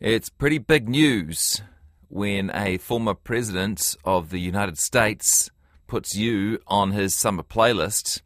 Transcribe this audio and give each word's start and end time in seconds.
It's 0.00 0.30
pretty 0.30 0.56
big 0.56 0.88
news 0.88 1.60
when 2.08 2.50
a 2.54 2.78
former 2.78 3.12
president 3.12 3.98
of 4.02 4.30
the 4.30 4.40
United 4.40 4.78
States 4.78 5.50
puts 5.86 6.16
you 6.16 6.58
on 6.66 6.92
his 6.92 7.14
summer 7.14 7.42
playlist. 7.42 8.22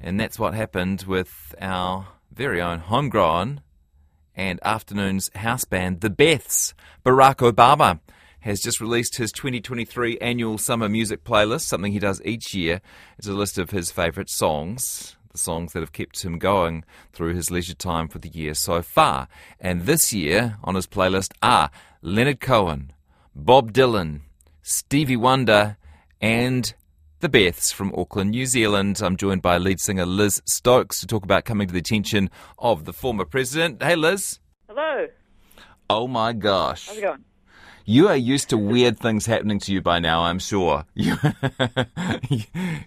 And 0.00 0.18
that's 0.18 0.38
what 0.38 0.54
happened 0.54 1.02
with 1.02 1.54
our 1.60 2.08
very 2.32 2.62
own 2.62 2.78
homegrown 2.78 3.60
and 4.34 4.58
afternoon's 4.64 5.30
house 5.34 5.66
band, 5.66 6.00
The 6.00 6.08
Beths. 6.08 6.72
Barack 7.04 7.46
Obama 7.46 8.00
has 8.40 8.58
just 8.58 8.80
released 8.80 9.18
his 9.18 9.30
2023 9.30 10.16
annual 10.20 10.56
summer 10.56 10.88
music 10.88 11.22
playlist, 11.22 11.66
something 11.66 11.92
he 11.92 11.98
does 11.98 12.22
each 12.24 12.54
year. 12.54 12.80
It's 13.18 13.28
a 13.28 13.34
list 13.34 13.58
of 13.58 13.72
his 13.72 13.92
favourite 13.92 14.30
songs, 14.30 15.17
the 15.30 15.38
songs 15.38 15.72
that 15.72 15.80
have 15.80 15.92
kept 15.92 16.24
him 16.24 16.38
going 16.38 16.84
through 17.12 17.34
his 17.34 17.50
leisure 17.50 17.74
time 17.74 18.08
for 18.08 18.18
the 18.18 18.28
year 18.28 18.54
so 18.54 18.82
far. 18.82 19.28
And 19.60 19.82
this 19.82 20.12
year 20.12 20.56
on 20.64 20.74
his 20.74 20.86
playlist 20.86 21.32
are 21.42 21.70
Leonard 22.02 22.40
Cohen, 22.40 22.92
Bob 23.34 23.72
Dylan, 23.72 24.20
Stevie 24.62 25.16
Wonder, 25.16 25.76
and 26.20 26.74
the 27.20 27.28
Beths 27.28 27.72
from 27.72 27.92
Auckland, 27.96 28.30
New 28.30 28.46
Zealand. 28.46 29.00
I'm 29.02 29.16
joined 29.16 29.42
by 29.42 29.58
lead 29.58 29.80
singer 29.80 30.06
Liz 30.06 30.40
Stokes 30.46 31.00
to 31.00 31.06
talk 31.06 31.24
about 31.24 31.44
coming 31.44 31.66
to 31.66 31.72
the 31.72 31.80
attention 31.80 32.30
of 32.58 32.84
the 32.84 32.92
former 32.92 33.24
president. 33.24 33.82
Hey, 33.82 33.96
Liz. 33.96 34.38
Hello. 34.68 35.06
Oh 35.90 36.06
my 36.06 36.32
gosh. 36.32 36.86
How's 36.86 36.98
it 36.98 37.02
going? 37.02 37.24
You 37.88 38.08
are 38.08 38.16
used 38.16 38.50
to 38.50 38.58
weird 38.58 38.98
things 38.98 39.24
happening 39.24 39.58
to 39.60 39.72
you 39.72 39.80
by 39.80 39.98
now, 39.98 40.24
I'm 40.24 40.38
sure. 40.38 40.84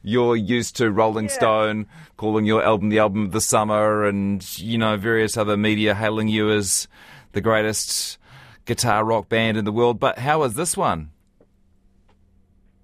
You're 0.04 0.36
used 0.36 0.76
to 0.76 0.92
Rolling 0.92 1.26
Yeah. 1.26 1.32
Stone 1.32 1.88
calling 2.18 2.46
your 2.46 2.64
album 2.64 2.90
the 2.90 3.00
album 3.00 3.26
of 3.26 3.32
the 3.32 3.42
summer 3.42 4.06
and, 4.06 4.46
you 4.60 4.78
know, 4.78 4.98
various 4.98 5.38
other 5.38 5.58
media 5.58 5.96
hailing 5.96 6.28
you 6.28 6.52
as 6.52 6.88
the 7.32 7.42
greatest 7.42 8.20
guitar 8.66 9.04
rock 9.04 9.28
band 9.28 9.58
in 9.58 9.66
the 9.66 9.72
world. 9.72 10.00
But 10.00 10.20
how 10.20 10.42
was 10.42 10.54
this 10.54 10.78
one? 10.78 11.10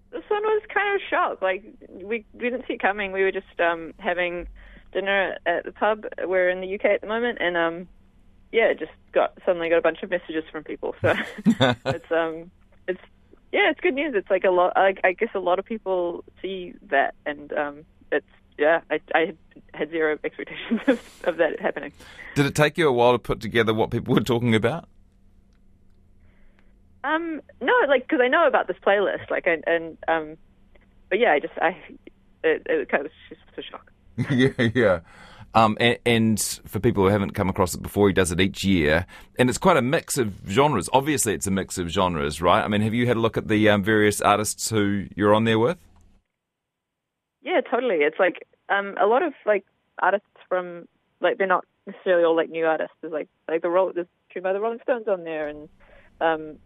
This 0.10 0.24
one 0.28 0.42
was 0.42 0.64
kind 0.74 0.96
of 0.96 1.00
a 1.00 1.10
shock. 1.12 1.44
Like 1.44 1.66
we 1.88 2.26
we 2.34 2.50
didn't 2.50 2.66
see 2.68 2.74
it 2.74 2.82
coming. 2.82 3.12
We 3.12 3.22
were 3.22 3.32
just 3.32 3.60
um 3.60 3.94
having 4.00 4.48
dinner 4.92 5.38
at 5.46 5.66
the 5.66 5.72
pub. 5.72 6.06
We're 6.24 6.50
in 6.50 6.62
the 6.62 6.74
UK 6.74 6.86
at 6.86 7.02
the 7.02 7.08
moment, 7.08 7.38
and 7.40 7.56
um 7.56 7.88
yeah, 8.52 8.74
just 8.74 8.92
got 9.12 9.34
suddenly 9.46 9.70
got 9.70 9.78
a 9.78 9.82
bunch 9.82 10.04
of 10.04 10.10
messages 10.10 10.44
from 10.52 10.64
people. 10.64 10.96
So 11.02 11.14
it's 11.46 12.12
um 12.12 12.52
it's 12.88 13.02
yeah, 13.52 13.70
it's 13.72 13.80
good 13.80 13.94
news. 13.94 14.14
It's 14.16 14.30
like 14.30 14.44
a 14.44 14.52
lot. 14.52 14.74
I, 14.76 14.96
I 15.04 15.14
guess 15.14 15.30
a 15.34 15.40
lot 15.40 15.60
of 15.60 15.66
people 15.66 16.24
see 16.42 16.74
that, 16.90 17.16
and 17.26 17.52
um 17.54 17.86
it's 18.12 18.28
yeah. 18.58 18.82
I 18.90 19.00
I 19.14 19.34
had 19.74 19.90
zero 19.90 20.18
expectations 20.24 20.82
of, 20.88 21.22
of 21.24 21.38
that 21.38 21.60
happening. 21.60 21.92
Did 22.36 22.46
it 22.46 22.56
take 22.56 22.78
you 22.78 22.88
a 22.88 22.94
while 22.94 23.14
to 23.14 23.20
put 23.20 23.40
together 23.40 23.74
what 23.74 23.92
people 23.92 24.14
were 24.14 24.22
talking 24.22 24.56
about? 24.56 24.88
Um, 27.04 27.42
no, 27.62 27.74
like 27.88 28.04
because 28.04 28.20
I 28.22 28.28
know 28.28 28.48
about 28.48 28.68
this 28.68 28.76
playlist, 28.86 29.30
like, 29.30 29.48
and, 29.48 29.64
and 29.66 29.98
um, 30.08 30.38
but 31.10 31.20
yeah, 31.20 31.32
I 31.32 31.40
just 31.40 31.54
I 31.62 31.78
it, 32.44 32.64
it 32.66 32.90
kind 32.90 33.06
of 33.06 33.12
was 33.12 33.38
just 33.56 33.58
a 33.58 33.62
shock. 33.62 33.92
yeah, 34.30 34.70
yeah. 34.74 35.00
Um, 35.58 35.76
and, 35.80 35.98
and 36.06 36.40
for 36.66 36.80
people 36.80 37.04
who 37.04 37.10
haven't 37.10 37.32
come 37.32 37.50
across 37.50 37.74
it 37.74 37.82
before, 37.82 38.08
he 38.08 38.14
does 38.14 38.32
it 38.32 38.40
each 38.40 38.64
year, 38.64 39.08
and 39.40 39.50
it's 39.50 39.58
quite 39.58 39.76
a 39.76 39.82
mix 39.82 40.20
of 40.20 40.36
genres. 40.48 40.88
Obviously, 40.94 41.34
it's 41.34 41.48
a 41.48 41.52
mix 41.52 41.80
of 41.80 41.90
genres, 41.90 42.44
right? 42.44 42.64
I 42.64 42.68
mean, 42.68 42.82
have 42.82 42.94
you 42.94 43.08
had 43.08 43.18
a 43.18 43.20
look 43.20 43.38
at 43.38 43.48
the 43.48 43.68
um, 43.70 43.84
various 43.84 44.22
artists 44.22 44.70
who 44.70 45.08
you're 45.16 45.34
on 45.34 45.46
there 45.46 45.58
with? 45.58 45.80
Yeah, 47.42 47.62
totally. 47.62 47.98
It's 48.02 48.20
like 48.20 48.46
um 48.70 48.96
a 49.02 49.08
lot 49.08 49.24
of 49.24 49.34
like 49.48 49.66
artists 50.00 50.28
from 50.48 50.88
like 51.22 51.40
they're 51.40 51.48
not 51.48 51.66
necessarily 51.88 52.24
all 52.24 52.36
like 52.36 52.50
new 52.50 52.66
artists. 52.66 52.94
There's 53.02 53.14
like 53.14 53.30
like 53.48 53.64
the 53.64 53.70
roll 53.70 53.92
there's 53.96 54.06
tune 54.32 54.44
by 54.44 54.54
the 54.54 54.60
Rolling 54.60 54.80
Stones 54.84 55.08
on 55.08 55.24
there, 55.24 55.48
and 55.48 55.70
um 56.22 56.58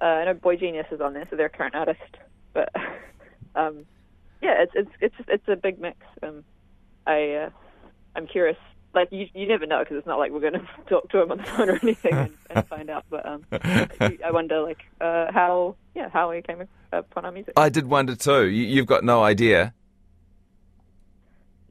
uh, 0.00 0.04
I 0.04 0.24
know 0.26 0.34
Boy 0.34 0.54
Genius 0.54 0.86
is 0.92 1.00
on 1.00 1.14
there, 1.14 1.26
so 1.30 1.36
they're 1.36 1.46
a 1.46 1.50
current 1.50 1.74
artist. 1.74 2.16
But 2.52 2.68
um 3.56 3.86
yeah, 4.40 4.62
it's 4.62 4.72
it's 4.76 4.90
it's 5.00 5.14
it's 5.26 5.48
a 5.48 5.56
big 5.56 5.80
mix. 5.80 5.96
Um, 6.22 6.44
I 7.06 7.46
uh, 7.46 7.50
I'm 8.16 8.26
curious. 8.26 8.56
Like 8.92 9.08
you, 9.12 9.28
you 9.34 9.46
never 9.46 9.66
know 9.66 9.80
because 9.80 9.98
it's 9.98 10.06
not 10.06 10.18
like 10.18 10.32
we're 10.32 10.40
going 10.40 10.52
to 10.54 10.68
talk 10.88 11.08
to 11.10 11.22
him 11.22 11.30
on 11.30 11.38
the 11.38 11.44
phone 11.44 11.70
or 11.70 11.78
anything 11.82 12.12
and, 12.12 12.32
and 12.50 12.66
find 12.68 12.90
out. 12.90 13.04
But 13.08 13.24
um, 13.26 13.44
I 13.52 14.30
wonder 14.30 14.62
like 14.62 14.84
uh, 15.00 15.30
how 15.32 15.76
yeah 15.94 16.08
how 16.08 16.30
he 16.32 16.42
came 16.42 16.66
upon 16.92 17.24
our 17.24 17.32
music. 17.32 17.54
I 17.56 17.68
did 17.68 17.86
wonder 17.86 18.16
too. 18.16 18.46
You, 18.46 18.64
you've 18.64 18.86
got 18.86 19.04
no 19.04 19.22
idea. 19.22 19.74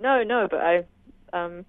No, 0.02 0.24
no, 0.24 0.48
but 0.50 0.62
I, 0.62 0.86
um, 1.34 1.66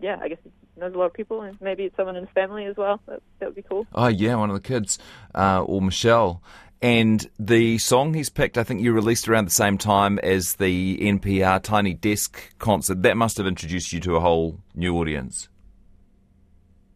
yeah, 0.00 0.16
I 0.22 0.28
guess 0.28 0.38
he 0.44 0.80
knows 0.80 0.94
a 0.94 0.98
lot 0.98 1.06
of 1.06 1.12
people, 1.12 1.42
and 1.42 1.60
maybe 1.60 1.82
it's 1.84 1.96
someone 1.96 2.14
in 2.14 2.24
his 2.24 2.32
family 2.32 2.66
as 2.66 2.76
well. 2.76 3.00
That 3.06 3.20
that 3.40 3.46
would 3.46 3.56
be 3.56 3.62
cool. 3.62 3.86
Oh 3.94 4.06
yeah, 4.06 4.36
one 4.36 4.50
of 4.50 4.54
the 4.54 4.66
kids, 4.66 4.98
uh, 5.34 5.62
or 5.62 5.82
Michelle. 5.82 6.40
And 6.84 7.26
the 7.38 7.78
song 7.78 8.12
he's 8.12 8.28
picked, 8.28 8.58
I 8.58 8.62
think 8.62 8.82
you 8.82 8.92
released 8.92 9.26
around 9.26 9.46
the 9.46 9.52
same 9.52 9.78
time 9.78 10.18
as 10.18 10.56
the 10.56 10.98
NPR 10.98 11.62
Tiny 11.62 11.94
Desk 11.94 12.58
concert. 12.58 13.00
That 13.00 13.16
must 13.16 13.38
have 13.38 13.46
introduced 13.46 13.94
you 13.94 14.00
to 14.00 14.16
a 14.16 14.20
whole 14.20 14.60
new 14.74 14.94
audience. 14.98 15.48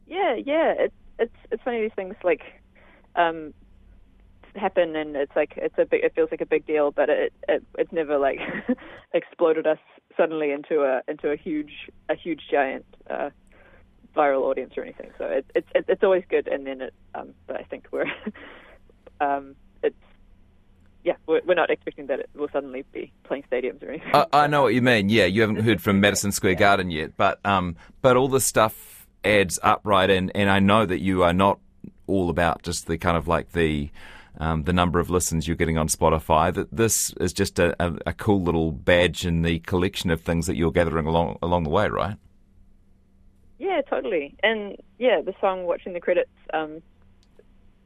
Yeah, 0.06 0.34
yeah. 0.34 0.75
It's 0.78 0.94
it's 1.19 1.37
it's 1.50 1.62
funny 1.62 1.81
these 1.81 1.94
things 1.97 2.16
like, 2.22 2.43
um, 3.16 3.54
happen, 4.56 4.94
and 4.94 5.16
it's 5.16 5.34
like 5.34 5.54
it's 5.56 5.78
a 5.78 5.87
big. 5.87 6.05
It 6.05 6.15
feels 6.15 6.31
like 6.31 6.43
a 6.43 6.47
big 6.47 6.66
deal, 6.66 6.91
but 6.91 7.09
it 7.09 7.32
it 7.49 7.65
it's 7.78 7.91
never 7.91 8.19
like 8.19 8.41
exploded 9.15 9.66
us 9.66 9.78
suddenly 10.19 10.50
into 10.50 10.82
a 10.82 11.00
into 11.10 11.31
a 11.31 11.37
huge 11.37 11.91
a 12.10 12.15
huge 12.15 12.43
giant 12.50 12.84
uh, 13.09 13.31
viral 14.15 14.43
audience 14.43 14.75
or 14.76 14.82
anything. 14.82 15.12
So 15.16 15.25
it, 15.25 15.47
it's 15.55 15.69
it's 15.75 15.88
it's 15.88 16.03
always 16.03 16.25
good, 16.28 16.47
and 16.47 16.66
then 16.66 16.82
it. 16.82 16.94
Um, 17.15 17.32
but 17.47 17.56
I 17.56 17.62
think 17.62 17.87
we're, 17.91 18.05
um, 19.22 19.56
yeah, 21.08 21.16
we're, 21.26 21.41
we're 21.46 21.54
not 21.54 21.70
expecting 21.70 22.06
that 22.08 22.20
it 22.20 22.28
will 22.34 22.50
suddenly 22.52 22.84
be 22.92 23.10
playing 23.24 23.42
stadiums 23.50 23.82
or 23.82 23.88
anything. 23.88 24.10
I, 24.12 24.26
I 24.30 24.46
know 24.46 24.64
what 24.64 24.74
you 24.74 24.82
mean. 24.82 25.08
Yeah, 25.08 25.24
you 25.24 25.41
haven't 25.41 25.62
heard 25.62 25.80
from 25.80 26.00
Madison 26.00 26.32
Square 26.32 26.56
Garden 26.56 26.91
yet, 26.91 27.16
but 27.16 27.41
um, 27.46 27.76
but 28.02 28.19
all 28.19 28.28
this 28.28 28.44
stuff 28.44 29.06
adds 29.24 29.58
up, 29.62 29.80
right? 29.84 30.10
And 30.10 30.30
and 30.34 30.50
I 30.50 30.58
know 30.58 30.84
that 30.84 30.98
you 30.98 31.22
are 31.22 31.32
not 31.32 31.60
all 32.06 32.28
about 32.28 32.62
just 32.62 32.88
the 32.88 32.98
kind 32.98 33.16
of 33.16 33.26
like 33.26 33.52
the 33.52 33.88
um, 34.36 34.64
the 34.64 34.74
number 34.74 35.00
of 35.00 35.08
listens 35.08 35.48
you're 35.48 35.56
getting 35.56 35.78
on 35.78 35.88
Spotify. 35.88 36.52
That 36.52 36.69
this 36.70 37.14
is 37.14 37.32
just 37.32 37.58
a, 37.58 37.75
a, 37.82 37.94
a 38.08 38.12
cool 38.12 38.42
little 38.42 38.70
badge 38.70 39.25
in 39.25 39.40
the 39.40 39.60
collection 39.60 40.10
of 40.10 40.20
things 40.20 40.46
that 40.46 40.56
you're 40.56 40.72
gathering 40.72 41.06
along 41.06 41.38
along 41.40 41.62
the 41.62 41.70
way, 41.70 41.88
right? 41.88 42.16
Yeah, 43.58 43.80
totally. 43.88 44.36
And 44.42 44.76
yeah, 44.98 45.22
the 45.25 45.32
song 45.40 45.64
"Watching 45.64 45.94
the 45.94 46.00
Credits." 46.00 46.28
Um, 46.52 46.82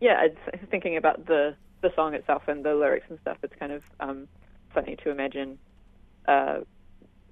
yeah, 0.01 0.25
it's 0.25 0.71
thinking 0.73 0.97
about 0.97 1.27
the 1.27 1.55
the 1.83 1.93
song 1.95 2.15
itself 2.15 2.45
and 2.49 2.65
the 2.65 2.75
lyrics 2.75 3.07
and 3.11 3.19
stuff. 3.21 3.39
It's 3.43 3.55
kind 3.59 3.73
of 3.73 3.83
um, 4.01 4.29
funny 4.73 4.97
to 4.97 5.11
imagine 5.11 5.59
uh, 6.27 6.61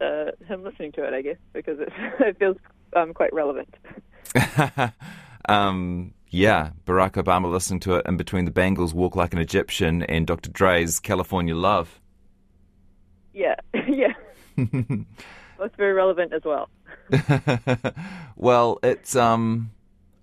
uh, 0.01 0.33
him 0.47 0.63
listening 0.63 0.93
to 0.93 1.05
it, 1.05 1.15
I 1.15 1.23
guess, 1.23 1.39
because 1.53 1.79
it, 1.81 1.89
it 2.21 2.39
feels 2.39 2.57
um, 2.95 3.15
quite 3.15 3.33
relevant. 3.33 3.75
um, 5.49 6.13
yeah, 6.29 6.71
Barack 6.87 7.13
Obama 7.13 7.51
listening 7.51 7.81
to 7.81 7.95
it 7.95 8.07
in 8.07 8.17
between 8.17 8.45
the 8.45 8.51
Bangles 8.51 8.95
"Walk 8.95 9.17
Like 9.17 9.33
an 9.33 9.39
Egyptian" 9.39 10.03
and 10.03 10.27
Dr. 10.27 10.51
Dre's 10.51 11.01
"California 11.01 11.55
Love." 11.55 12.01
Yeah, 13.33 13.57
yeah. 13.89 14.13
That's 14.57 15.77
very 15.77 15.93
relevant 15.93 16.33
as 16.33 16.43
well. 16.45 16.69
well, 18.37 18.79
it's 18.83 19.17
um, 19.17 19.71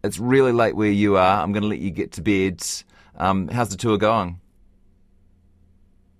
it's 0.04 0.20
really 0.20 0.52
late 0.52 0.76
where 0.76 0.92
you 0.92 1.18
are. 1.18 1.42
I'm 1.42 1.52
going 1.52 1.64
to 1.64 1.70
let 1.70 1.80
you 1.80 1.92
get 1.92 2.14
to 2.14 2.22
bed. 2.22 2.64
Um, 3.17 3.47
how's 3.47 3.69
the 3.69 3.78
tour 3.78 3.97
going? 3.97 4.39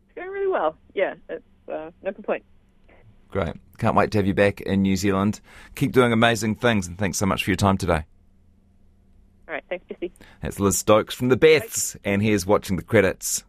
It's 0.08 0.16
going 0.16 0.30
really 0.30 0.48
well. 0.48 0.76
Yeah, 0.94 1.16
it's 1.30 1.44
uh, 1.72 1.92
no 2.04 2.12
complaint. 2.12 2.44
Great. 3.30 3.56
Can't 3.78 3.96
wait 3.96 4.12
to 4.12 4.18
have 4.18 4.26
you 4.26 4.34
back 4.34 4.62
in 4.62 4.82
New 4.82 4.96
Zealand. 4.96 5.42
Keep 5.76 5.92
doing 5.92 6.12
amazing 6.12 6.56
things, 6.56 6.88
and 6.88 6.98
thanks 6.98 7.18
so 7.18 7.26
much 7.26 7.44
for 7.44 7.52
your 7.52 7.58
time 7.58 7.78
today. 7.78 8.06
All 9.48 9.54
right, 9.54 9.64
thanks, 9.70 9.86
Jesse. 9.88 10.12
That's 10.42 10.60
Liz 10.60 10.78
Stokes 10.78 11.14
from 11.14 11.30
the 11.30 11.38
Beths, 11.38 11.96
and 12.04 12.22
here's 12.22 12.46
watching 12.46 12.76
the 12.76 12.84
credits. 12.84 13.44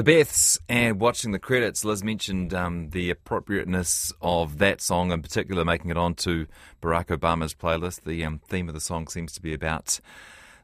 The 0.00 0.12
Beths 0.12 0.58
and 0.66 0.98
watching 0.98 1.32
the 1.32 1.38
credits, 1.38 1.84
Liz 1.84 2.02
mentioned 2.02 2.54
um, 2.54 2.88
the 2.88 3.10
appropriateness 3.10 4.14
of 4.22 4.56
that 4.56 4.80
song, 4.80 5.12
in 5.12 5.20
particular, 5.20 5.62
making 5.62 5.90
it 5.90 5.98
onto 5.98 6.46
Barack 6.80 7.08
Obama's 7.08 7.52
playlist. 7.52 8.04
The 8.04 8.24
um, 8.24 8.40
theme 8.48 8.68
of 8.68 8.74
the 8.74 8.80
song 8.80 9.08
seems 9.08 9.30
to 9.32 9.42
be 9.42 9.52
about 9.52 10.00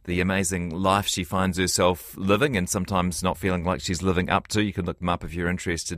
the 0.05 0.23
amazing 0.23 0.71
life 0.71 1.07
she 1.07 1.23
finds 1.23 1.59
herself 1.59 2.17
living 2.17 2.57
and 2.57 2.67
sometimes 2.67 3.23
not 3.23 3.37
feeling 3.37 3.63
like 3.63 3.83
she's 3.83 4.03
living 4.03 4.31
up 4.31 4.49
to. 4.49 4.65
You 4.65 4.73
can 4.73 4.87
look 4.87 5.01
them 5.01 5.11
up 5.11 5.23
if 5.23 5.35
you're 5.35 5.51
interested. 5.51 5.95